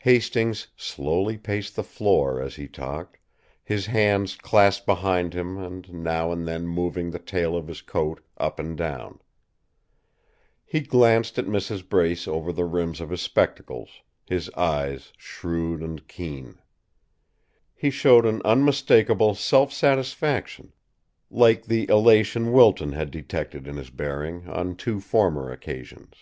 Hastings 0.00 0.66
slowly 0.76 1.38
paced 1.38 1.74
the 1.74 1.82
floor 1.82 2.42
as 2.42 2.56
he 2.56 2.68
talked, 2.68 3.16
his 3.64 3.86
hands 3.86 4.36
clasped 4.36 4.84
behind 4.84 5.32
him 5.32 5.56
and 5.56 5.90
now 5.90 6.30
and 6.30 6.46
then 6.46 6.66
moving 6.66 7.10
the 7.10 7.18
tail 7.18 7.56
of 7.56 7.68
his 7.68 7.80
coat 7.80 8.20
up 8.36 8.58
and 8.60 8.76
down. 8.76 9.18
He 10.66 10.80
glanced 10.80 11.38
at 11.38 11.46
Mrs. 11.46 11.88
Brace 11.88 12.28
over 12.28 12.52
the 12.52 12.66
rims 12.66 13.00
of 13.00 13.08
his 13.08 13.22
spectacles, 13.22 14.02
his 14.26 14.50
eyes 14.50 15.10
shrewd 15.16 15.80
and 15.80 16.06
keen. 16.06 16.58
He 17.74 17.88
showed 17.88 18.26
an 18.26 18.42
unmistakable 18.44 19.34
self 19.34 19.72
satisfaction, 19.72 20.74
like 21.30 21.64
the 21.64 21.88
elation 21.88 22.52
Wilton 22.52 22.92
had 22.92 23.10
detected 23.10 23.66
in 23.66 23.76
his 23.76 23.88
bearing 23.88 24.46
on 24.50 24.76
two 24.76 25.00
former 25.00 25.50
occasions. 25.50 26.14